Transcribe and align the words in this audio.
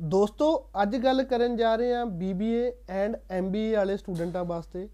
ਦੋਸਤੋ, 0.00 0.70
ਅੱਜ 0.82 0.96
ਗੱਲ 0.96 1.22
ਕਰਨ 1.22 1.56
ਜਾ 1.56 1.76
ਰਹੇ 1.76 1.94
ਹਾਂ 1.94 2.06
BBA 2.06 2.72
ਐਂਡ 2.88 3.16
MBA 3.40 3.74
ਵਾਲੇ 3.76 3.96
ਸਟੂਡੈਂਟਾਂ 3.96 4.44
ਵਾਸਤੇ। 4.44 4.88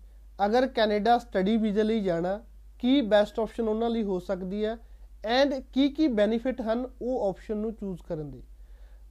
ਅਗਰ 0.47 0.67
ਕੈਨੇਡਾ 0.67 1.19
ਸਟੱਡੀ 1.19 1.57
ਵੀਜ਼ੇ 1.57 1.83
ਲਈ 1.83 2.01
ਜਾਣਾ, 2.01 2.40
ਕੀ 2.79 3.00
ਬੈਸਟ 3.00 3.40
ਆਪਸ਼ਨ 3.40 3.69
ਉਹਨਾਂ 3.69 3.90
ਲਈ 3.90 4.03
ਹੋ 4.03 4.19
ਸਕਦੀ 4.19 4.64
ਹੈ? 4.64 4.76
ਐਂਡ 5.24 5.54
ਕੀ 5.72 5.88
ਕੀ 5.88 6.08
ਬੈਨੀਫਿਟ 6.08 6.61
ਹਨ 6.61 6.87
ਉਹ 7.03 7.29
ਆਪਸ਼ਨ 7.29 7.56
ਨੂੰ 7.56 7.72
ਚੂਜ਼ 7.74 8.03
ਕਰਨ 8.03 8.30
ਦੇ। 8.30 8.42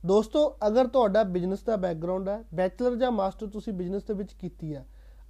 ਦੋਸਤੋ, 0.05 0.57
ਅਗਰ 0.67 0.87
ਤੁਹਾਡਾ 0.87 1.23
ਬਿਜ਼ਨਸ 1.23 1.63
ਦਾ 1.63 1.75
ਬੈਕਗ੍ਰਾਉਂਡ 1.75 2.29
ਹੈ 2.29 2.43
ਬੈਚਲਰ 2.53 2.95
ਜਾਂ 2.95 3.11
ਮਾਸਟਰ 3.11 3.47
ਤੁਸੀਂ 3.47 3.73
ਬਿਜ਼ਨਸ 3.73 4.03
ਦੇ 4.03 4.13
ਵਿੱਚ 4.13 4.33
ਕੀਤੀ 4.33 4.75
ਹੈ 4.75 4.85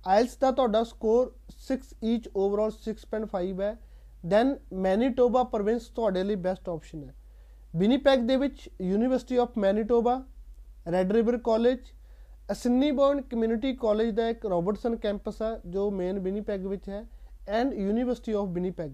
ਆਇਲਸ 0.05 0.37
ਦਾ 0.37 0.51
ਤੁਹਾਡਾ 0.51 0.83
ਸਕੋਰ 0.83 1.31
6 1.61 1.77
ਈਚ 2.03 2.29
ਓਵਰਆਲ 2.35 2.71
6.5 2.71 3.61
ਹੈ 3.61 3.77
ਦੈਨ 4.25 4.55
ਮੈਨੀਟੋਬਾ 4.73 5.43
ਪ੍ਰੋਵਿੰਸ 5.43 5.87
ਤੁਹਾਡੇ 5.89 6.23
ਲਈ 6.23 6.35
ਬੈਸਟ 6.35 6.69
ਆਪਸ਼ਨ 6.69 7.03
ਹੈ। 7.03 7.13
ਵਿਨੀਪੈਗ 7.75 8.19
ਦੇ 8.19 8.35
ਵਿੱਚ 8.35 8.69
university 8.81 9.37
of 9.37 9.57
Manitoba 9.57 10.23
Red 10.91 11.11
River 11.11 11.37
college 11.37 11.79
Assiniboine 12.51 13.21
community 13.21 13.73
college 13.75 14.09
ਦਾ 14.09 14.27
ਇੱਕ 14.29 14.45
ਰੋਬਰਟਸਨ 14.45 14.95
ਕੈਂਪਸ 14.95 15.41
ਹੈ 15.41 15.59
ਜੋ 15.65 15.89
ਮੇਨ 15.91 16.19
ਵਿਨੀਪੈਗ 16.19 16.65
ਵਿੱਚ 16.65 16.89
ਹੈ, 16.89 17.03
ਐਂਡ 17.49 17.73
ਯੂਨੀਵਰਸਿਟੀ 17.73 18.33
ਆਫ 18.33 18.47
ਵਿਨੀਪੈਗ। 18.47 18.91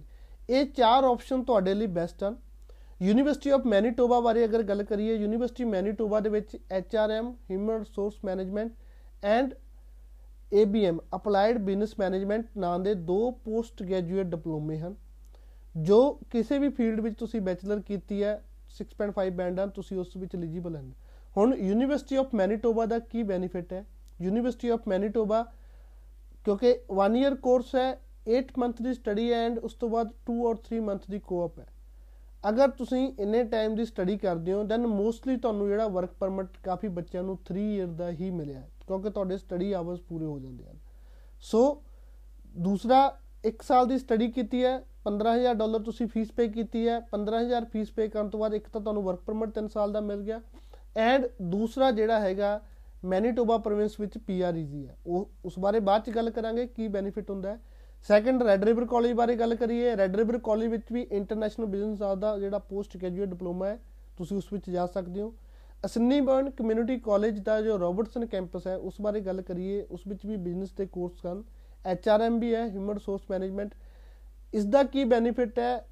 ਇਹ 0.50 0.66
ਚਾਰ 0.68 1.04
ਆਪਸ਼ਨ 1.04 1.44
ਤੁਹਾਡੇ 1.44 1.74
ਲਈ 1.74 1.88
ਬੈਸਟ 1.88 2.24
ਹਨ। 2.24 2.36
ਯੂਨੀਵਰਸਿਟੀ 3.02 3.50
ਆਫ 3.50 3.66
ਮੈਨੀਟੋਬਾ 3.66 4.20
ਬਾਰੇ 4.20 4.46
ਅਗਰ 4.46 4.64
ਗੱਲ 4.64 4.84
ਕਰੀਏ, 4.84 5.16
ਯੂਨੀਵਰਸਿਟੀ 5.16 5.64
ਮੈਨੀਟੋਬਾ 5.64 6.20
ਦੇ 6.20 6.30
ਵਿੱਚ 6.30 6.58
HRM, 6.72 7.32
human 7.52 7.80
resource 7.80 8.16
management, 8.26 8.72
and 9.24 9.54
ABM 10.52 10.98
applied 11.16 11.58
business 11.58 11.94
management 12.00 12.46
ਨਾਂ 12.58 12.80
ਦੇ 12.80 12.94
ਦੋ 12.94 13.32
ਪੋਸਟ 13.46 13.84
ਗ੍ਰੈਜੂਏਟ 13.84 14.26
ਡਿਪਲੋਮੇ 14.26 14.78
ਹਨ, 14.78 14.96
ਜੋ 15.76 16.20
ਕਿਸੇ 16.32 16.60
ਵੀ 16.60 16.70
ਫੀਲਡ 16.70 17.00
ਵਿੱਚ 17.00 17.16
ਤੁਸੀਂ 17.20 17.42
ਬੈਚਲਰ 17.42 17.80
ਕੀਤੀ 17.80 18.24
ਹੈ 18.24 18.36
6.5 18.78 19.30
ਬੈਂਡ 19.32 19.60
ਹਨ 19.60 19.70
ਤੁਸੀਂ 19.70 19.98
ਉਸ 19.98 20.18
ਵਿੱਚ 20.18 20.36
ਐਲੀਜੀਬਲ 20.36 20.76
ਹਨ। 20.76 20.92
ਹੁਣ 21.38 21.54
ਯੂਨੀਵਰਸਿਟੀ 21.56 22.16
ਆਫ 22.16 22.34
ਮੈਨੀਟੋਬਾ 22.36 22.86
ਦਾ 22.86 23.00
ਕੀ 23.00 23.24
ਬੈਨੀਫਿਟ 23.24 23.74
ਹੈ? 23.74 23.86
ਯੂਨੀਵਰਸਿਟੀ 24.22 24.70
ਆਫ 24.70 24.88
ਮੈਨੀਟੋਬਾ 24.88 25.44
ਕਿਉਂਕਿ 26.46 26.74
1 26.98 27.16
ਇਅਰ 27.16 27.36
ਕੋਰਸ 27.36 27.76
ਹੈ 27.76 27.92
8 28.32 28.60
ਮੰਥ 28.60 28.82
ਦੀ 28.82 28.94
ਸਟੱਡੀ 28.94 29.32
ਐਂਡ 29.34 29.58
ਉਸ 29.60 29.74
ਤੋਂ 29.74 29.90
ਬਾਅਦ 29.90 30.12
2 30.30 30.36
ਔਰ 30.46 30.58
3 30.68 30.82
ਮੰਥ 30.82 31.10
ਦੀ 31.10 31.20
ਕੋਅਪ 31.20 31.60
ਹੈ। 31.60 31.66
ਅਗਰ 32.50 32.70
ਤੁਸੀਂ 32.70 33.08
ਇੰਨੇ 33.20 33.44
ਟਾਈਮ 33.44 33.76
ਦੀ 33.76 33.86
ਸਟੱਡੀ 33.86 34.18
ਕਰਦੇ 34.18 34.54
ਹੋ 34.54 34.64
ਦੈਨ 34.64 34.88
ਮੋਸਟਲੀ 34.88 35.38
ਤੁਹਾਨੂੰ 35.38 35.68
ਜਿਹੜਾ 35.68 35.88
ਵਰਕ 35.88 36.14
ਪਰਮਿਟ 36.20 36.58
ਕਾਫੀ 36.64 36.88
ਬੱਚਿਆਂ 36.88 37.24
ਨੂੰ 37.24 37.38
3 37.50 37.68
ਇਅਰ 37.76 37.88
ਦਾ 37.88 38.10
ਹੀ 38.12 38.30
ਮਿਲਿਆ 38.32 38.62
ਕਿਉਂਕਿ 38.88 39.10
ਤੁਹਾਡੇ 39.10 39.38
ਸਟੱਡੀ 39.38 39.72
ਆਵਰਸ 39.72 40.00
ਪੂਰੇ 40.00 40.26
ਹੋ 40.26 40.40
ਜਾਂਦੇ 40.40 40.64
ਹਨ। 40.64 40.80
ਸੋ 41.42 41.82
ਦੂਸਰਾ 42.58 43.00
1 43.44 43.64
ਸਾਲ 43.64 43.88
ਦੀ 43.88 43.98
ਸਟੱਡੀ 43.98 44.32
ਕੀਤੀ 44.32 44.64
ਹੈ 44.64 44.80
15000 45.06 45.54
ਡਾਲਰ 45.54 45.84
ਤੁਸੀਂ 45.84 46.08
ਫੀਸ 46.08 46.32
ਪੇ 46.32 46.48
ਕੀਤੀ 46.48 46.88
ਹੈ 46.88 47.00
15000 47.14 47.66
ਫੀਸ 47.72 47.92
ਪੇ 47.92 48.08
ਕਰਨ 48.08 48.30
ਤੋਂ 48.30 48.40
ਬਾਅਦ 48.40 48.54
ਇੱਕ 48.54 48.68
ਤਾਂ 48.70 48.82
ਤੁਹਾਨੂੰ 48.82 49.04
ਵਰਕ 49.04 49.22
ਪਰਮਿਟ 49.22 49.58
3 49.58 49.68
ਸਾਲ 49.68 49.92
ਦਾ 49.92 50.02
ਮਿਲ 50.02 50.22
ਗਿਆ। 50.22 50.42
ਐਂਡ 50.98 51.26
ਦੂਸਰਾ 51.42 51.92
ਜਿਹੜਾ 51.92 52.20
ਹੈਗਾ 52.20 52.60
ਮੈਨੀਟੋਬਾ 53.06 53.58
ਪ੍ਰੋਵਿੰਸ 53.58 54.00
ਵਿੱਚ 54.00 54.18
ਪੀਆਰ 54.18 54.56
ਈਜ਼ੀ 54.56 54.88
ਹੈ। 54.88 54.96
ਉਹ 55.08 55.30
ਉਸ 55.46 55.60
ਬਾਰੇ 55.60 55.80
ਬਾਅਦ 55.80 56.04
ਚ 56.04 56.10
ਗੱਲ 56.10 56.30
ਕਰਾਂਗੇ 56.30 56.66
ਕੀ 56.68 56.88
ਬੈਨੀਫਿਟ 56.88 57.30
ਹੁੰਦਾ 57.30 57.50
ਹੈ। 57.50 57.60
ਸੈਕੰਡ 58.08 58.44
ਰੈੱਡ 58.44 58.64
ਰਿਵਰ 58.64 58.86
ਕਾਲਜ 58.86 59.12
ਬਾਰੇ 59.12 59.36
ਗੱਲ 59.36 59.56
ਕਰੀਏ। 59.56 59.96
ਰੈੱਡ 59.98 60.16
ਰਿਵਰ 60.16 60.38
ਕਾਲਜ 60.38 60.68
ਵਿੱਚ 60.68 60.92
ਵੀ 60.92 61.02
ਇੰਟਰਨੈਸ਼ਨਲ 61.12 61.66
ਬਿਜ਼ਨਸ 61.66 62.00
ਦਾ 62.20 62.38
ਜਿਹੜਾ 62.40 62.60
ਪੋਸਟ 62.60 62.98
ਗ੍ਰੈਜੂਏਟ 62.98 63.30
ਡਿਪਲੋਮਾ 63.30 63.68
ਹੈ, 63.68 63.80
ਤੁਸੀਂ 64.18 64.38
ਉਸ 64.38 64.54
ਵਿੱਚ 64.54 64.70
ਜਾ 64.70 64.86
ਸਕਦੇ 64.86 65.22
ਹੋ। 65.22 65.34
ਅਸਨੀ 65.86 66.20
ਬਰਨ 66.22 66.50
ਕਮਿਊਨਿਟੀ 66.50 66.98
ਕਾਲਜ 67.00 67.40
ਦਾ 67.40 67.62
ਜੋ 67.62 67.78
ਰੋਬਰਟਸਨ 67.80 68.26
ਕੈਂਪਸ 68.26 68.68
ਹੈ, 68.68 68.76
ਉਸ 68.78 69.02
ਬਾਰੇ 69.02 69.22
ਗੱਲ 69.22 69.42
ਕਰੀਏ। 69.42 69.82
ਉਸ 69.82 70.08
ਵਿੱਚ 70.08 70.26
ਵੀ 70.26 70.36
ਬਿਜ਼ਨਸ 70.38 70.72
ਦੇ 70.72 70.86
ਕੋਰਸ 70.86 71.26
ਹਨ। 71.26 71.44
ਐਚਆਰਐਮ 71.86 72.40
ਵੀ 72.40 72.54
ਹੈ 72.56 72.68
ਹਿਊਮਨ 72.70 72.94
ਰਿਸੋਰਸ 72.94 73.22
ਮੈਨੇਜਮੈਂਟ 73.32 73.74
ਇਸ 74.54 74.66
ਦਾ 74.66 74.84
ਕੀ 74.84 75.04
ਬੈਨੀਫਿਟ 75.04 75.60
ਹੈ? 75.60 75.86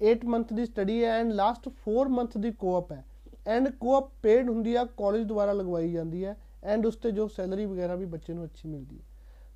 8 0.00 0.24
ਮੰਥ 0.24 0.52
ਦੀ 0.52 0.64
ਸਟੱਡੀ 0.66 1.04
ਹੈ 1.04 1.10
ਐਂਡ 1.10 1.32
ਲਾਸਟ 1.32 1.68
4 1.68 2.08
ਮੰਥ 2.08 2.36
ਦੀ 2.38 2.50
ਕੋਅਪ 2.52 2.92
ਹੈ। 2.92 3.04
ਐਂਡ 3.46 3.68
ਕੋਅਪ 3.68 4.10
ਪੇਡ 4.22 4.48
ਹੁੰਦੀ 4.50 4.74
ਆ 4.74 4.84
ਕਾਲਜ 4.84 5.22
ਦੁਆਰਾ 5.22 5.52
ਲਗਵਾਈ 5.52 5.92
ਜਾਂਦੀ 5.92 6.24
ਹੈ 6.24 6.36
ਐਂਡ 6.64 6.86
ਉਸ 6.86 6.96
ਤੇ 6.96 7.10
ਜੋ 7.10 7.28
ਸੈਲਰੀ 7.28 7.66
ਵਗੈਰਾ 7.66 7.94
ਵੀ 7.94 8.04
ਬੱਚੇ 8.04 8.32
ਨੂੰ 8.32 8.44
ਅੱਛੀ 8.44 8.68
ਮਿਲਦੀ 8.68 8.98
ਹੈ 8.98 9.04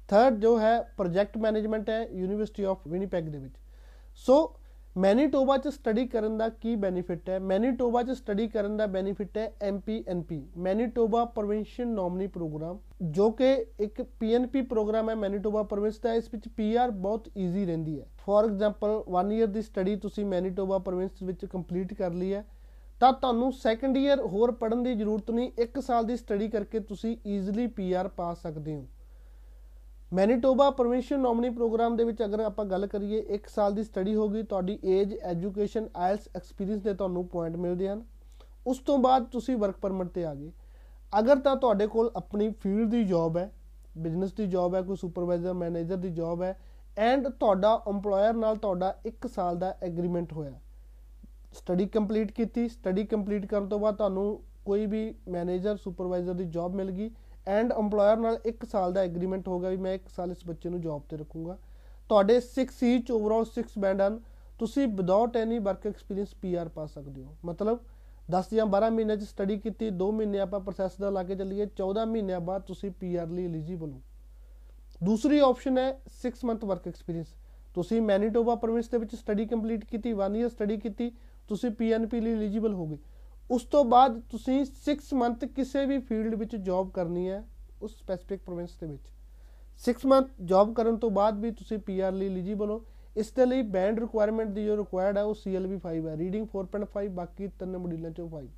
ਥਰਡ 0.08 0.34
ਜੋ 0.34 0.58
ਹੈ 0.60 0.80
ਪ੍ਰੋਜੈਕਟ 0.96 1.38
ਮੈਨੇਜਮੈਂਟ 1.38 1.90
ਹੈ 1.90 2.08
ਯੂਨੀਵਰਸਿਟੀ 2.08 2.64
ਆਫ 2.64 2.86
ਵਿਨੀਪੈਗ 2.88 3.24
ਦੇ 3.24 3.38
ਵਿੱਚ। 3.38 3.54
ਸੋ 4.14 4.56
ਮੈਨੀਟੋਬਾ 4.96 5.56
'ਚ 5.58 5.68
ਸਟੱਡੀ 5.68 6.06
ਕਰਨ 6.06 6.36
ਦਾ 6.38 6.48
ਕੀ 6.48 6.74
ਬੈਨੀਫਿਟ 6.76 7.30
ਹੈ? 7.30 7.38
ਮੈਨੀਟੋਬਾ 7.38 8.02
'ਚ 8.02 8.10
ਸਟੱਡੀ 8.10 8.48
ਕਰਨ 8.48 8.76
ਦਾ 8.76 8.86
ਬੈਨੀਫਿਟ 8.86 9.38
ਹੈ 9.38 9.52
MPNP 9.62 10.48
Manitoba 10.56 11.24
provincial 11.24 11.88
nominee 11.88 12.26
programme 12.26 12.78
ਜੋ 13.02 13.30
ਕਿ 13.30 13.66
ਇੱਕ 13.80 14.02
ਪੀਐਨਪੀ 14.02 14.62
ਪ੍ਰੋਗਰਾਮ 14.62 15.10
ਹੈ 15.10 15.14
ਮੈਨੀਟੋਬਾ 15.14 15.62
ਪ੍ਰੋਵਿੰਸ 15.62 15.98
ਦਾ, 15.98 16.14
ਇਸ 16.14 16.28
ਵਿੱਚ 16.32 16.48
ਪੀਆਰ 16.48 16.90
ਬਹੁਤ 16.90 17.28
ਈਜ਼ੀ 17.38 17.64
ਰਹਿੰਦੀ 17.66 18.00
ਹੈ। 18.00 18.06
ਫੋਰ 18.18 18.44
ਐਗਜ਼ਾਮਪਲ 18.44 19.02
1 19.08 19.32
ਇਅਰ 19.32 19.46
ਦੀ 19.46 19.62
ਸਟੱਡੀ 19.62 19.96
ਤੁਸੀਂ 19.96 20.26
ਮੈਨੀਟੋਬਾ 20.26 20.78
ਪ੍ਰੋਵਿੰਸ 20.78 21.22
ਵਿੱਚ 21.22 21.44
ਕੰਪਲੀਟ 21.46 21.94
ਕਰ 21.94 22.12
ਲਈ 22.12 22.32
ਹੈ। 22.34 22.44
ਤਾਂ 23.04 23.12
ਤੁਹਾਨੂੰ 23.12 23.52
ਸੈਕੰਡ 23.52 23.96
ਈਅਰ 23.96 24.20
ਹੋਰ 24.20 24.52
ਪੜਨ 24.52 24.82
ਦੀ 24.82 24.94
ਜ਼ਰੂਰਤ 24.94 25.30
ਨਹੀਂ 25.30 25.50
1 25.62 25.80
ਸਾਲ 25.80 26.04
ਦੀ 26.04 26.16
ਸਟੱਡੀ 26.16 26.48
ਕਰਕੇ 26.48 26.80
ਤੁਸੀਂ 26.80 27.16
ਈਜ਼ੀਲੀ 27.26 27.66
ਪੀਆਰ 27.66 28.08
ਪਾ 28.08 28.34
ਸਕਦੇ 28.34 28.76
ਹੋ। 28.76 28.86
ਮੈਨੀਟੋਬਾ 30.12 30.70
ਪ੍ਰੋਵਿੰਸ਼ੀਅਲ 30.70 31.20
ਨੋਮਨੀ 31.20 31.50
ਪ੍ਰੋਗਰਾਮ 31.50 31.96
ਦੇ 31.96 32.04
ਵਿੱਚ 32.04 32.22
ਅਗਰ 32.24 32.40
ਆਪਾਂ 32.40 32.64
ਗੱਲ 32.64 32.86
ਕਰੀਏ 32.86 33.20
1 33.34 33.48
ਸਾਲ 33.48 33.74
ਦੀ 33.74 33.82
ਸਟੱਡੀ 33.82 34.14
ਹੋਗੀ 34.14 34.42
ਤੁਹਾਡੀ 34.42 34.78
ਏਜ 34.84 35.14
ਐਜੂਕੇਸ਼ਨ 35.14 35.88
ਆਇਲਸ 35.96 36.28
ਐਕਸਪੀਰੀਅੰਸ 36.36 36.82
ਦੇ 36.82 36.94
ਤੁਹਾਨੂੰ 36.94 37.26
ਪੁਆਇੰਟ 37.28 37.56
ਮਿਲਦੇ 37.56 37.88
ਹਨ। 37.88 38.04
ਉਸ 38.66 38.78
ਤੋਂ 38.78 38.98
ਬਾਅਦ 38.98 39.24
ਤੁਸੀਂ 39.24 39.56
ਵਰਕ 39.56 39.76
ਪਰਮਿਟ 39.76 40.08
ਤੇ 40.08 40.24
ਆ 40.24 40.34
ਗਏ। 40.34 40.52
ਅਗਰ 41.18 41.36
ਤਾਂ 41.36 41.56
ਤੁਹਾਡੇ 41.56 41.86
ਕੋਲ 41.86 42.10
ਆਪਣੀ 42.16 42.50
ਫੀਲਡ 42.50 42.90
ਦੀ 42.90 43.04
ਜੌਬ 43.04 43.36
ਹੈ 43.36 43.50
ਬਿਜ਼ਨਸ 43.98 44.32
ਦੀ 44.32 44.46
ਜੌਬ 44.46 44.74
ਹੈ, 44.74 44.82
ਕੋਈ 44.82 44.96
ਸੁਪਰਵਾਈਜ਼ਰ 44.96 45.52
ਮੈਨੇਜਰ 45.52 45.96
ਦੀ 45.96 46.10
ਜੌਬ 46.10 46.42
ਹੈ 46.42 46.60
ਐਂਡ 46.98 47.28
ਤੁਹਾਡਾ 47.28 47.82
EMPLOYER 47.88 48.36
ਨਾਲ 48.36 48.56
ਤੁਹਾਡਾ 48.56 48.98
1 49.06 49.28
ਸਾਲ 49.28 49.56
ਦਾ 49.56 49.76
ਐਗਰੀਮੈਂਟ 49.82 50.32
ਹੋਇਆ 50.32 50.60
ਸਟੱਡੀ 51.54 51.86
ਕੰਪਲੀਟ 51.86 52.30
ਕੀਤੀ। 52.32 52.68
ਸਟੱਡੀ 52.68 53.04
ਕੰਪਲੀਟ 53.04 53.46
ਕਰਨ 53.46 53.68
ਤੋਂ 53.68 53.78
ਬਾਅਦ 53.78 53.96
ਤੁਹਾਨੂੰ 53.96 54.40
ਕੋਈ 54.64 54.86
ਵੀ 54.86 55.14
ਮੈਨੇਜਰ 55.28 55.76
ਸੁਪਰਵਾਈਜ਼ਰ 55.76 56.34
ਦੀ 56.34 56.44
ਜੌਬ 56.44 56.74
ਮਿਲ 56.74 56.90
ਗਈ 56.90 57.10
ਐਂਡ 57.46 57.72
EMPLOYER 57.72 58.20
ਨਾਲ 58.20 58.38
1 58.46 58.64
ਸਾਲ 58.66 58.92
ਦਾ 58.92 59.00
ਐਗਰੀਮੈਂਟ 59.00 59.48
ਹੋ 59.48 59.58
ਗਿਆ 59.60 59.70
ਵੀ 59.70 59.76
ਮੈਂ 59.76 59.94
1 59.94 60.08
ਸਾਲ 60.16 60.30
ਇਸ 60.30 60.46
ਬੱਚੇ 60.46 60.68
ਨੂੰ 60.68 60.80
ਜੌਬ 60.80 61.02
ਤੇ 61.08 61.16
ਰੱਖੂੰਗਾ। 61.16 61.56
ਤੁਹਾਡੇ 62.10 62.40
6 62.46 62.64
ਈਚ 62.84 63.10
ਓਵਰਆਲ 63.10 63.44
6 63.50 63.76
ਬੈਂਡ 63.78 64.00
ਹਨ। 64.00 64.18
ਤੁਸੀਂ 64.58 64.86
without 64.88 65.36
any 65.36 65.58
work 65.58 65.86
experience 65.86 66.34
PR 66.42 66.68
ਪਾ 66.68 66.86
ਸਕਦੇ 66.86 67.22
ਹੋ। 67.22 67.36
ਮਤਲਬ 67.44 67.78
10 68.28 68.50
ਜਾਂ 68.54 68.66
12 68.66 68.90
ਮਹੀਨੇ 68.90 69.16
ਚ 69.16 69.22
ਸਟੱਡੀ 69.24 69.56
ਕੀਤੀ 69.58 69.88
2 70.02 70.10
ਮਹੀਨੇ 70.12 70.38
ਆਪਾਂ 70.40 70.60
ਪ੍ਰੋਸੈਸ 70.60 70.96
ਦਾ 71.00 71.10
ਲਾ 71.10 71.22
ਕੇ 71.22 71.34
ਚੱਲੀਏ 71.34 71.66
14 71.76 72.04
ਮਹੀਨਿਆਂ 72.06 72.40
ਬਾਅਦ 72.40 72.62
ਤੁਸੀਂ 72.62 72.90
ਪੀਆਰ 73.00 73.28
ਲਈ 73.28 73.44
ਐਲੀਜੀਬਲ 73.44 73.92
ਹੋ। 73.92 74.00
ਦੂਸਰੀ 75.04 75.38
ਆਪਸ਼ਨ 75.44 75.78
ਹੈ 75.78 75.88
6 76.18 76.44
ਮੰਥ 76.44 76.64
ਵਰਕ 76.64 76.88
ਐਕਸਪੀਰੀਅੰਸ 76.88 77.34
ਤੁਸੀਂ 77.74 78.00
ਮੈਨੀਟੋਬਾ 78.02 78.54
ਪ੍ਰੋਵਿੰਸ 78.54 78.88
ਦੇ 78.88 78.98
ਵਿੱਚ 78.98 79.14
ਸਟੱਡੀ 79.16 79.46
ਕੰਪਲੀਟ 79.46 79.84
ਕੀਤੀ 79.84 80.12
1 80.20 80.36
ਇਅਰ 80.36 80.48
ਸਟੱਡੀ 80.48 80.76
ਕੀਤੀ 80.76 81.10
ਤੁਸੀਂ 81.48 81.70
ਪੀਐਨਪੀ 81.70 82.20
ਲਈ 82.20 82.32
ਐਲੀਜੀਬਲ 82.32 82.74
ਹੋਗੇ। 82.74 82.98
ਉਸ 83.50 83.64
ਤੋਂ 83.64 83.84
ਬਾਅਦ 83.84 84.20
ਤੁਸੀਂ 84.30 84.64
6 84.74 85.14
ਮੰਥ 85.14 85.44
ਕਿਸੇ 85.44 85.86
ਵੀ 85.86 85.98
ਫੀਲਡ 85.98 86.34
ਵਿੱਚ 86.34 86.56
ਜੌਬ 86.56 86.90
ਕਰਨੀ 86.90 87.28
ਹੈ, 87.28 87.44
ਉਸ 87.82 87.96
ਸਪੈਸਿਫਿਕ 87.96 88.40
ਪ੍ਰੋਵਿੰਸ 88.40 88.76
ਦੇ 88.80 88.86
ਵਿੱਚ। 88.86 89.12
6 89.80 90.06
ਮੰਥ 90.06 90.28
ਜੌਬ 90.44 90.74
ਕਰਨ 90.74 90.96
ਤੋਂ 90.96 91.10
ਬਾਅਦ 91.10 91.38
ਵੀ 91.38 91.50
ਤੁਸੀਂ 91.50 91.78
ਪੀਆਰ 91.78 92.12
ਲਈ 92.12 92.26
ਐਲੀਜੀਬਲ 92.26 92.70
ਹੋ। 92.70 92.84
ਇਸ 93.16 93.32
ਦੇ 93.32 93.46
ਲਈ 93.46 93.62
ਬੈਂਡ 93.62 94.00
ਰਿਕੁਆਇਰਮੈਂਟ 94.00 94.50
ਦੀ 94.50 94.64
ਜੋ 94.64 94.76
ਰਿਕੁਆਇਰਡ 94.76 95.18
ਹੈ, 95.18 95.22
ਉਹ 95.22 95.34
ਸੀਐਲਬੀ 95.34 95.76
5 95.76 96.08
ਹੈ। 96.08 96.16
ਰੀਡਿੰਗ 96.16 96.46
4.5 96.46 97.08
ਬਾਕੀ 97.08 97.48
ਤਿੰਨ 97.48 97.76
ਮੋਡਿਊਲਾਂ 97.78 98.10
ਚੋਂ 98.10 98.28
5 98.28 98.48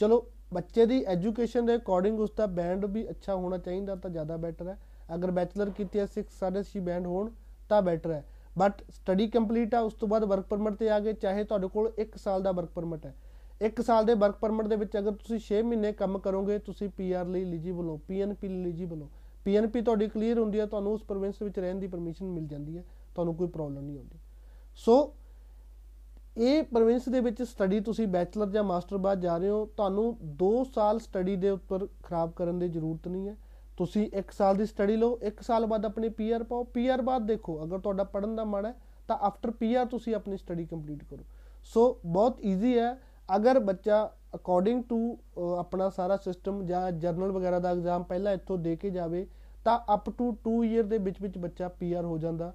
ਚਲੋ, 0.00 0.26
ਬੱਚੇ 0.54 0.86
ਦੀ 0.86 1.04
ਐਜੂਕੇਸ਼ਨ 1.04 1.66
ਦੇ 1.66 1.76
ਅਕੋਰਡਿੰਗ 1.76 2.20
ਉਸ 2.20 2.30
ਦਾ 2.36 2.46
ਬੈਂਡ 2.46 2.84
ਵੀ 2.84 3.10
ਅੱਛਾ 3.10 3.34
ਹੋਣਾ 3.34 3.58
ਚਾਹੀਦਾ 3.58 3.94
ਤਾਂ 3.96 4.10
ਜ਼ਿਆਦਾ 4.10 4.36
ਬੈਟਰ 4.36 4.68
ਹੈ। 4.68 4.78
ਅਗਰ 5.14 5.30
ਬੈਚਲਰ 5.30 5.70
ਕੀਤੀ 5.70 5.98
ਹੈ 5.98 6.06
6 6.06 6.24
6.5 6.32 6.80
ਬੈਂਡ 6.80 7.06
ਹੋਣ 7.06 7.30
ਤਾਂ 7.68 7.82
ਬੈਟਰ 7.82 8.12
ਹੈ। 8.12 8.24
ਬਟ 8.58 8.82
ਸਟੱਡੀ 8.90 9.26
ਕੰਪਲੀਟ 9.28 9.74
ਆ, 9.74 9.80
ਉਸ 9.80 9.94
ਤੋਂ 9.94 10.08
ਬਾਅਦ 10.08 10.24
ਵਰਕ 10.24 10.46
ਪਰਮਿਟ 10.46 10.74
ਤੇ 10.74 10.90
ਆ 10.90 10.98
ਗਏ, 11.00 11.12
ਚਾਹੇ 11.12 11.44
ਤੁਹਾਡੇ 11.44 11.68
ਕੋਲ 11.68 11.92
1 11.98 12.16
ਸਾਲ 12.16 12.42
ਦਾ 12.42 12.52
ਵਰਕ 12.52 12.70
ਪਰਮਿਟ 12.70 13.06
ਹੈ। 13.06 13.14
1 13.62 13.82
ਸਾਲ 13.82 14.04
ਦੇ 14.04 14.14
ਵਰਕ 14.14 14.36
ਪਰਮਿਟ 14.36 14.66
ਦੇ 14.66 14.76
ਵਿੱਚ 14.76 14.96
ਅਗਰ 14.98 15.12
ਤੁਸੀਂ 15.12 15.38
6 15.38 15.62
ਮਹੀਨੇ 15.62 15.92
ਕੰਮ 15.92 16.18
ਕਰੋਗੇ, 16.18 16.58
ਤੁਸੀਂ 16.58 16.88
ਪੀਆਰ 16.88 17.26
ਲਈ 17.26 17.42
ਐਲੀਜੀਬਲ 17.42 17.88
ਹੋ 17.88 17.96
ਪੀਐਨਪੀ 18.08 18.48
ਲਈ 18.48 18.60
ਐਲੀਜੀਬਲ 18.60 19.02
ਹੋ। 19.02 19.08
ਪੀਐਨਪੀ 19.44 19.80
ਤੁਹਾਡੀ 19.80 20.08
ਕਲੀਅਰ 20.08 20.38
ਹੁੰਦੀ 20.38 20.60
ਹੈ, 20.60 20.66
ਤੁਹਾਨੂੰ 20.66 20.92
ਉਸ 20.92 21.02
ਪ੍ਰੋਵਿੰਸ 21.02 21.42
ਵਿੱਚ 21.42 21.58
ਰਹਿਣ 21.58 21.80
ਦੀ 21.80 21.86
ਪਰਮਿਸ਼ਨ 21.86 22.26
ਮਿਲ 22.26 22.46
ਜਾਂਦੀ 22.46 22.76
ਹੈ, 22.78 22.84
ਤੁਹਾਨੂੰ 23.14 23.34
ਕੋਈ 23.34 23.48
ਪ੍ਰੋਬਲਮ 23.48 23.84
ਨਹੀਂ 23.84 23.98
ਆਉਂਦੀ। 23.98 24.18
ਸੋ 24.76 25.14
ਇਹ 26.36 26.62
ਪ੍ਰੋਵਿੰਸ 26.62 27.08
ਦੇ 27.08 27.20
ਵਿੱਚ 27.20 27.42
ਸਟੱਡੀ 27.42 27.80
ਤੁਸੀਂ 27.80 28.06
ਬੈਚਲਰ 28.08 28.48
ਜਾਂ 28.50 28.62
ਮਾਸਟਰ 28.64 28.96
ਬਾਅਦ 28.96 29.20
ਜਾ 29.20 29.36
ਰਹੇ 29.36 29.48
ਹੋ, 29.48 29.64
ਤੁਹਾਨੂੰ 29.76 30.16
2 30.36 30.64
ਸਾਲ 30.64 30.98
ਸਟੱਡੀ 30.98 31.36
ਦੇ 31.36 31.50
ਉੱਪਰ 31.50 31.86
ਖਰਾਬ 32.02 32.32
ਕਰਨ 32.32 32.58
ਦੀ 32.58 32.68
ਜ਼ਰੂਰਤ 32.68 33.08
ਨਹੀਂ 33.08 33.28
ਹੈ। 33.28 33.36
ਤੁਸੀਂ 33.76 34.08
1 34.14 34.32
ਸਾਲ 34.32 34.56
ਦੀ 34.56 34.66
ਸਟੱਡੀ 34.66 34.96
ਲਓ 34.96 35.18
1 35.22 35.42
ਸਾਲ 35.42 35.66
ਬਾਅਦ 35.66 35.84
ਆਪਣੀ 35.86 36.08
ਪੀਆਰ 36.10 36.42
ਪਾਓ। 36.42 36.64
ਪੀਆਰ 36.64 37.02
ਬਾਅਦ 37.02 37.26
ਦੇਖੋ, 37.26 37.62
ਅਗਰ 37.64 37.78
ਤੁਹਾਡਾ 37.78 38.04
ਪੜਨ 38.04 38.36
ਦਾ 38.36 38.44
ਮਨ 38.44 38.66
ਹੈ, 38.66 38.74
ਤਾਂ 39.08 39.16
ਆਫਟਰ 39.18 39.50
ਪੀਆਰ 39.50 39.86
ਤੁਸੀਂ 39.86 40.14
ਆਪਣੀ 40.14 40.36
ਸਟੱਡੀ 40.36 40.64
ਕੰਪਲੀਟ 40.66 41.02
ਕਰੋ। 41.04 41.24
ਸੋ 41.66 42.00
ਬਹੁਤ 42.06 42.40
ਈਜ਼ੀ 42.42 42.78
ਹੈ। 42.78 42.96
ਅਗਰ 43.28 43.58
ਬੱਚਾ 43.60 44.04
ਅਕੋਰਡਿੰਗ 44.34 44.82
ਟੂ 44.88 45.16
ਆਪਣਾ 45.58 45.88
ਸਾਰਾ 45.88 46.16
ਸਿਸਟਮ 46.16 46.64
ਜਾਂ 46.66 46.90
ਜਰਨਲ 46.92 47.32
ਵਗੈਰਾ 47.32 47.58
ਦਾ 47.58 47.70
ਐਗਜ਼ਾਮ 47.70 48.02
ਪਹਿਲਾਂ 48.02 48.32
ਇੱਥੋਂ 48.32 48.58
ਦੇ 48.58 48.76
ਕੇ 48.76 48.90
ਜਾਵੇ, 48.90 49.26
ਤਾਂ 49.66 49.78
ਅਪ 49.94 50.10
ਟੂ 50.10 50.30
2 50.44 50.62
ਇਅਰ 50.64 50.82
ਦੇ 50.84 50.98
ਵਿੱਚ 50.98 51.20
ਵਿੱਚ 51.22 51.38
ਬੱਚਾ 51.38 51.68
ਪੀਆਰ 51.70 52.04
ਹੋ 52.04 52.18
ਜਾਂਦਾ। 52.18 52.52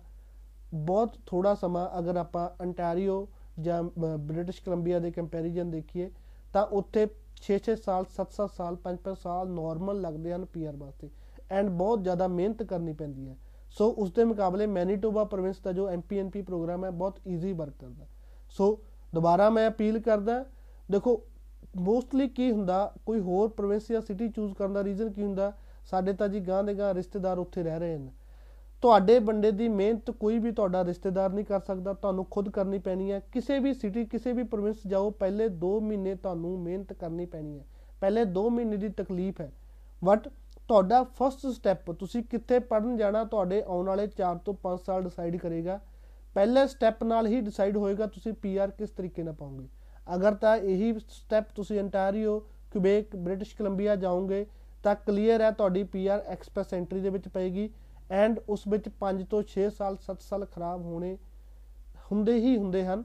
ਬਹੁਤ 0.74 1.18
ਥੋੜਾ 1.26 1.54
ਸਮਾਂ 1.56 1.88
ਅਗਰ 2.00 2.16
ਆਪਾਂ 2.16 2.50
ਅੰਟਾਰੀਓ 2.64 3.28
ਜਾਂ 3.60 3.84
ਬ੍ਰਿਟਿਸ਼ 4.00 4.62
ਕੋਲੰਬੀਆ 4.64 5.00
ਦੇ 5.00 5.12
ਕੰਪੈਰੀਜ਼ਨ 5.12 5.72
ਦੇਖੀਏ, 5.72 6.10
ਤਾਂ 6.54 6.66
ਉੱਥੇ 6.72 7.06
6-6 7.42 7.76
ਸਾਲ 7.76 8.06
7-7 8.16 8.56
ਸਾਲ 8.58 8.76
5-5 8.76 9.16
ਸਾਲ 9.16 9.50
ਨਾਰਮਲ 9.50 10.02
ਲੱਗਦੇ 10.02 10.34
ਹਨ 10.34 10.46
ਪੀਆਰ 10.46 10.76
ਵਾਸਤੇ 10.76 11.10
ਐਂਡ 11.52 11.70
ਬਹੁਤ 11.70 12.04
ਜ਼ਿਆਦਾ 12.04 12.28
ਮਿਹਨਤ 12.28 12.64
ਕਰਨੀ 12.64 12.94
ਪੈਂਦੀ 12.94 13.30
ਹੈ। 13.30 13.36
ਸੋ 13.70 13.90
ਉਸ 13.98 14.12
ਦੇ 14.12 14.24
ਮੁਕਾਬਲੇ 14.24 14.68
ਮੈਨੀਟੋਬਾ 14.68 15.24
ਪ੍ਰੋਵਿੰਸ 15.24 15.60
ਦਾ 15.60 15.72
ਜੋ 15.72 15.90
ਐਮਪੀਐਨਪੀ 15.90 16.42
ਪ੍ਰੋਗਰਾਮ 16.42 16.86
ਹੈ, 16.86 16.92
ਬਹੁਤ 16.92 17.20
ਈਜ਼ੀ 17.28 17.54
ਵਰਕ 17.54 17.74
ਕਰਦਾ। 17.80 18.06
ਸੋ 18.50 18.80
ਦੁਬਾਰਾ 19.14 19.50
ਮੈਂ 19.50 19.70
ਅਪੀਲ 19.70 20.00
ਕਰਦਾ, 20.00 20.46
ਦੇਖੋ 20.92 21.24
ਮੋਸਟਲੀ 21.78 22.28
ਕੀ 22.28 22.52
ਹੁੰਦਾ, 22.52 22.94
ਕੋਈ 23.06 23.20
ਹੋਰ 23.20 23.50
ਪ੍ਰੋਵਿੰਸ 23.50 23.92
ਜਾਂ 23.92 24.02
ਸਿਟੀ 24.02 24.30
ਚੂਜ਼ 24.30 24.54
ਕਰਨ 24.54 24.74
ਦਾ 24.74 24.84
ਰੀਜ਼ਨ 24.84 25.12
ਕੀ 25.12 25.24
ਹੁੰਦਾ? 25.24 25.54
ਸਾਡੇ 25.86 26.14
ਤਾਂ 26.14 26.28
ਜੀ 26.28 26.40
ਗਾਂ 26.40 26.64
ਦੇ 26.64 26.74
ਗਾਂ 26.74 26.94
ਰਿਸ਼ਤੇਦਾਰ 26.94 27.38
ਉੱਥੇ 27.38 27.64
ਰਹਿ 27.64 27.80
ਰਹੇ 27.80 27.98
ਨੇ 27.98 28.12
ਤੁਹਾਡੇ 28.82 29.20
ਬੰਦੇ 29.20 29.52
ਦੀ 29.52 29.68
ਮਿਹਨਤ 29.68 30.12
ਕੋਈ 30.12 30.38
ਵੀ 30.40 30.52
ਤੁਹਾਡਾ 30.52 30.84
ਰਿਸ਼ਤੇਦਾਰ 30.86 31.32
ਨਹੀਂ 31.34 31.46
ਕਰ 31.46 31.60
ਸਕਦਾ, 31.60 31.94
ਤੁਹਾਨੂੰ 31.94 32.26
ਖੁਦ 32.32 32.50
ਕਰਨੀ 32.50 32.78
ਪੈਣੀ 32.78 33.12
ਹੈ। 33.12 33.20
ਕਿਸੇ 33.32 33.60
ਵੀ 33.60 33.74
ਸਿਟੀ 33.74 34.06
ਕਿਸੇ 34.06 34.34
ਵੀ 34.34 34.44
ਪ੍ਰੋਵਿੰਸ 34.44 34.86
ਜਾਓ, 34.88 35.10
ਪਹਿਲੇ 35.10 35.48
2 35.48 35.80
ਮਹੀਨੇ 35.80 36.16
ਤੁਹਾਨੂੰ 36.16 36.60
ਮਿਹਨਤ 36.60 36.94
ਕਰਨੀ 36.94 37.26
ਪੈਣੀ 37.26 37.60
ਹੈ। 37.60 37.66
ਪਹਿਲੇ 38.02 38.24
2 38.26 38.50
ਮਹੀਨੇ 38.50 38.78
ਦੀ 38.78 38.90
ਤਕਲੀਫ 38.90 39.42
ਹੈ। 39.42 39.52
ਬਟ 40.02 40.28
ਤੁਹਾਡਾ 40.70 41.04
ਫਰਸਟ 41.04 41.46
ਸਟੈਪ 41.48 41.92
ਤੁਸੀਂ 41.92 42.24
ਕਿੱਥੇ 42.24 42.60
ਪੜਨ 42.60 42.96
ਜਾਣਾ, 42.98 43.24
ਤੁਹਾਡੇ 43.24 43.62
ਆਉਣ 43.68 43.88
ਵਾਲੇ 43.88 44.08
4 44.08 44.38
ਤੋਂ 44.38 44.54
5 44.64 44.78
ਸਾਲ 44.86 45.04
ਡਿਸਾਈਡ 45.04 45.38
ਕਰੇਗਾ। 45.38 45.80
ਪਹਿਲੇ 46.36 46.66
ਸਟੈਪ 46.68 47.04
ਨਾਲ 47.04 47.28
ਹੀ 47.28 47.42
ਡਿਸਾਈਡ 47.42 47.78
ਹੋਏਗਾ 47.78 48.06
ਤੁਸੀਂ 48.08 48.34
ਪੀਆਰ 48.34 48.72
ਕਿਸ 48.72 48.90
ਤਰੀਕੇ 48.90 49.24
ਨਾਲ 49.24 49.34
ਪਾਉਂਗੇ 49.34 49.68
ਅਗਰ 50.08 50.36
ਤਾਂ 50.36 50.56
ਇਹੀ 50.58 50.94
ਸਟੈਪ 51.00 51.46
ਤੁਸੀਂ 51.56 51.80
ਅੰਟਾਰੀਓ 51.80 52.40
ਕਿਊਬੇਕ 52.72 53.16
ਬ੍ਰਿਟਿਸ਼ 53.16 53.56
ਕੋਲੰਬੀਆ 53.58 53.96
ਜਾਓਗੇ, 53.96 54.46
ਤਾਂ 54.84 54.96
ਕਲੀਅਰ 54.96 55.42
ਹੈ 55.42 55.52
ਤੁਹਾਡੀ 55.52 55.84
ਪੀਆਰ 55.84 56.24
ਐਕਸਪ੍ਰੈਸ 56.28 56.74
ਐਂਟਰੀ 56.74 57.00
ਦੇ 57.00 57.10
ਵਿੱਚ 57.10 57.28
ਪਏਗੀ। 57.28 57.70
ਐਂਡ 58.12 58.40
ਉਸ 58.50 58.68
ਵਿੱਚ 58.68 58.90
5 59.00 59.24
ਤੋਂ 59.24 59.44
6 59.44 59.70
ਸਾਲ 59.70 59.98
7 59.98 60.22
ਸਾਲ 60.22 60.46
ਖਰਾਬ 60.46 60.82
ਹੋਣੇ 60.82 61.18
ਹੁੰਦੇ 62.12 62.34
ਹੀ 62.34 62.58
ਹੁੰਦੇ 62.58 62.86
ਹਨ। 62.86 63.04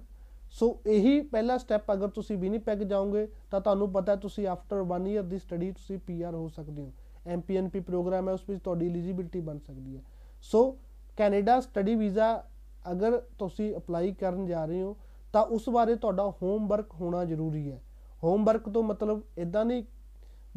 ਸੋ 0.50 0.80
ਇਹੀ 0.86 1.20
ਪਹਿਲਾ 1.20 1.58
ਸਟੈਪ 1.58 1.92
ਅਗਰ 1.92 2.08
ਤੁਸੀਂ 2.08 2.38
ਵਿਨੀਪੈਗ 2.38 2.78
ਜਾਓਗੇ, 2.78 3.28
ਤਾਂ 3.50 3.60
ਤੁਹਾਨੂੰ 3.60 3.92
ਪਤਾ 3.92 4.16
ਤੁਸੀਂ 4.16 4.46
ਆਫਟਰ 4.46 4.82
1 4.82 5.06
ਇਅਰ 5.06 5.22
ਦੀ 5.22 5.38
ਸਟੱਡੀ 5.38 5.72
ਤੁਸੀਂ 5.72 5.98
ਪੀਆਰ 5.98 6.34
ਹੋ 6.34 6.48
ਸਕਦੇ 6.48 6.82
ਹੋ। 6.82 6.92
ਐਮਪੀਐਨਪੀ 7.26 7.80
ਪ੍ਰੋਗਰਾਮ 7.80 8.28
ਹੈ, 8.28 8.34
ਉਸ 8.34 8.50
ਵਿੱਚ 8.50 8.62
ਤੁਹਾਡੀ 8.62 8.86
ਐਲੀਜੀਬਿਲਟੀ 8.86 9.40
ਬਣ 9.40 9.58
ਸਕਦੀ 9.58 9.96
ਹੈ। 9.96 10.02
ਸੋ 10.42 10.78
ਕੈਨੇਡਾ 11.16 11.60
ਸਟੱਡੀ 11.60 11.94
ਵੀਜ਼ਾ 11.94 12.44
ਅਗਰ 12.92 13.20
ਤੁਸੀਂ 13.38 13.76
ਅਪਲਾਈ 13.76 14.12
ਕਰਨ 14.12 14.46
ਜਾ 14.46 14.64
ਰਹੇ 14.64 14.82
ਹੋ, 14.82 14.96
ਤਾਂ 15.32 15.42
ਉਸ 15.42 15.68
ਬਾਰੇ 15.68 15.94
ਤੁਹਾਡਾ 15.94 16.32
ਹੋਮਵਰਕ 16.42 16.94
ਹੋਣਾ 16.94 17.24
ਜ਼ਰੂਰੀ 17.24 17.70
ਹੈ। 17.70 17.82
ਹੋਮਵਰਕ 18.22 18.68
ਤੋਂ 18.68 18.82
ਮਤਲਬ 18.82 19.22
ਇਦਾਂ 19.38 19.64
ਨਹੀਂ 19.64 19.84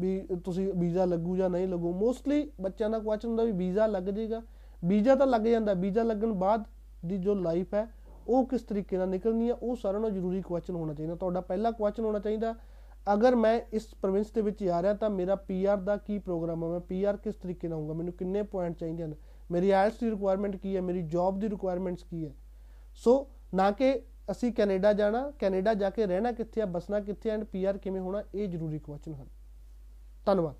ਵੀ 0.00 0.26
ਤੁਸੀਂ 0.44 0.72
ਵੀਜ਼ਾ 0.74 1.04
ਲੱਗੂ 1.04 1.36
ਜਾਂ 1.36 1.50
ਨਹੀਂ 1.50 1.68
ਲੱਗੂ 1.68 1.92
ਮੋਸਟਲੀ 1.92 2.50
ਬੱਚਿਆਂ 2.60 2.90
ਦਾ 2.90 2.98
ਕੁਐਸਚਨ 2.98 3.28
ਹੁੰਦਾ 3.28 3.44
ਵੀ 3.44 3.52
ਵੀਜ਼ਾ 3.52 3.86
ਲੱਗ 3.86 4.02
ਜਾਏਗਾ 4.02 4.42
ਵੀਜ਼ਾ 4.84 5.14
ਤਾਂ 5.14 5.26
ਲੱਗ 5.26 5.40
ਜਾਂਦਾ, 5.40 5.74
ਵੀਜ਼ਾ 5.74 6.02
ਲੱਗਣ 6.02 6.32
ਬਾਅਦ 6.32 6.64
ਦੀ 7.06 7.18
ਜੋ 7.18 7.34
ਲਾਈਫ 7.34 7.74
ਹੈ, 7.74 7.86
ਉਹ 8.28 8.46
ਕਿਸ 8.46 8.62
ਤਰੀਕੇ 8.62 8.96
ਨਾਲ 8.96 9.08
ਨਿਕਲਣੀ 9.08 9.48
ਹੈ, 9.48 9.54
ਉਹ 9.54 9.76
ਸਾਰਿਆਂ 9.76 10.00
ਨਾਲੋਂ 10.00 10.14
ਜ਼ਰੂਰੀ 10.14 10.42
ਕੁਐਸਚਨ 10.42 10.74
ਹੋਣਾ 10.74 10.94
ਚਾਹੀਦਾ। 10.94 11.14
ਤੁਹਾਡਾ 11.14 11.40
ਪਹਿਲਾ 11.40 11.70
ਕੁਐਸਚਨ 11.70 12.04
ਹੋਣਾ 12.04 12.18
ਚਾਹੀਦਾ, 12.18 12.54
ਅਗਰ 13.12 13.36
ਮੈਂ 13.36 13.60
ਇਸ 13.72 13.94
ਪ੍ਰੋਵਿੰਸ 14.02 14.30
ਦੇ 14.30 14.40
ਵਿੱਚ 14.40 14.64
ਜਾ 14.64 14.82
ਰਿਹਾ 14.82 14.94
ਤਾਂ 14.94 15.10
ਮੇਰਾ 15.10 15.34
ਪੀਆਰ 15.34 15.76
ਦਾ 15.76 15.96
ਕੀ 15.96 16.18
ਪ੍ਰੋਗਰਾਮ 16.18 16.64
ਹੈ, 16.64 16.68
ਮੈਂ 16.68 16.80
ਪੀਆਰ 16.80 17.16
ਕਿਸ 17.16 17.34
ਤਰੀਕੇ 17.34 17.68
ਨਾਲ 17.68 17.78
ਹੋਊਗਾ, 17.78 17.94
ਮੈਨੂੰ 17.94 18.12
ਕਿੰਨੇ 18.12 18.42
ਪੁਆਇੰਟ 18.42 18.76
ਚਾਹੀਦੇ 18.76 19.04
ਹਨ? 19.04 19.14
ਮੇਰੀ 19.50 19.70
ਆਇਲਸ 19.70 19.98
ਦੀ 20.00 20.10
ਰਿਕੁਆਇਰਮੈਂਟ 20.10 20.56
ਕੀ 20.56 20.76
ਹੈ, 20.76 20.80
ਮੇਰੀ 20.80 21.02
ਜੌਬ 21.02 21.38
ਦੀ 21.38 21.48
ਰਿਕੁਆਇਰਮੈਂਟਸ 21.48 22.02
ਕੀ 22.02 22.24
ਹੈ? 22.26 22.32
ਸੋ 22.94 23.28
ਨਾ 23.54 23.70
ਕਿ 23.70 24.00
ਅਸੀਂ 24.30 24.52
ਕੈਨੇਡਾ 24.52 24.92
ਜਾਣਾ, 24.92 25.32
ਕੈਨੇਡਾ 25.38 25.74
ਜਾ 25.74 25.90
ਕੇ 25.90 26.06
ਰਹਿਣਾ 26.06 26.32
ਕਿੱਥੇ 26.32 26.62
ਆ, 26.62 26.66
ਬਸਣਾ 26.66 27.00
ਕਿੱਥੇ 27.00 27.30
ਐਂਡ 27.30 27.44
ਪੀਆਰ 27.44 27.78
ਕਿਵੇਂ 27.78 28.00
ਹੋਣਾ, 28.00 28.22
ਇਹ 28.34 28.48
ਜ਼ਰੂਰੀ 28.48 28.78
ਕੁਐਸਚਨ 28.78 29.14
ਹਨ। 29.14 29.26
طلوان 30.28 30.54